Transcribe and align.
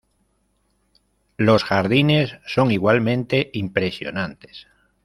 Los 1.37 1.63
jardines 1.63 2.39
son 2.47 2.71
igualmente 2.71 3.51
impresionantes. 3.53 4.65